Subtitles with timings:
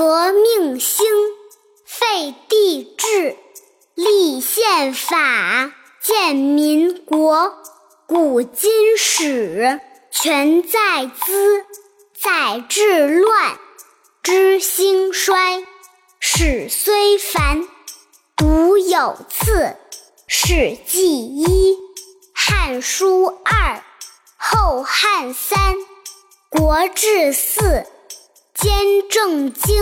[0.00, 1.04] 革命兴，
[1.84, 3.36] 废帝制，
[3.94, 7.52] 立宪法，建民国。
[8.06, 9.78] 古今史，
[10.10, 11.66] 全在兹；
[12.18, 13.58] 在治乱，
[14.22, 15.66] 知兴衰。
[16.18, 17.68] 史虽繁，
[18.34, 19.52] 读有次。
[20.26, 21.74] 《史记》一，
[22.32, 23.76] 《汉书》二，
[24.38, 25.76] 《后汉》三，
[26.48, 27.84] 《国志》四。
[28.60, 29.74] 兼正经，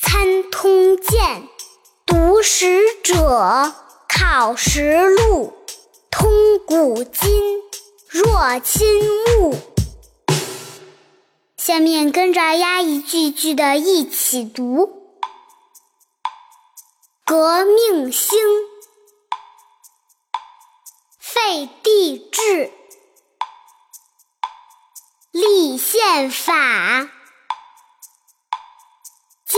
[0.00, 1.46] 参通鉴，
[2.06, 3.74] 读史者
[4.08, 5.52] 考实录，
[6.10, 7.60] 通古今，
[8.08, 8.86] 若亲
[9.36, 9.54] 目。
[11.58, 15.12] 下面跟着丫一句句的一起读：
[17.26, 18.38] 革命兴，
[21.18, 22.72] 废帝制，
[25.32, 27.10] 立宪法。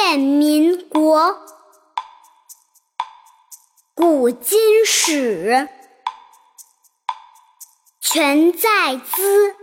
[0.00, 1.44] 建民国，
[3.96, 5.68] 古今史，
[8.00, 9.56] 全在兹；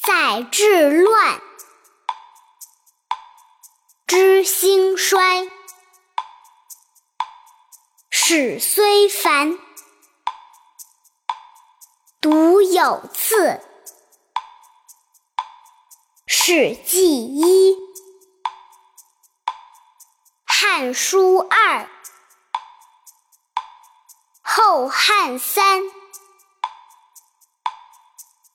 [0.00, 1.42] 在治乱，
[4.06, 5.50] 知兴衰。
[8.10, 9.58] 史虽繁，
[12.20, 13.48] 读有次。
[16.44, 17.76] 《史记》一，
[20.44, 21.84] 《汉书》二，
[24.42, 25.82] 《后汉》三，《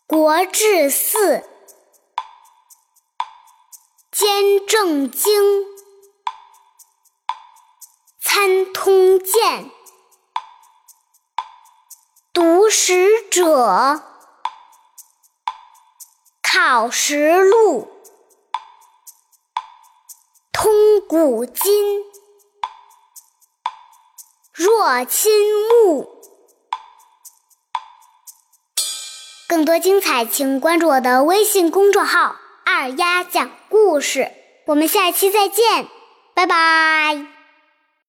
[0.05, 1.49] 国志》四，
[4.11, 5.63] 兼正经，
[8.19, 9.71] 参通鉴，
[12.33, 14.16] 读史者。
[16.59, 17.87] 考实录，
[20.51, 22.03] 通古今，
[24.53, 25.31] 若亲
[25.69, 26.09] 目。
[29.47, 34.31] 更多精彩，请关注我的微信公众号“二丫讲故事”。
[34.65, 35.87] 我们下期再见，
[36.33, 37.36] 拜拜。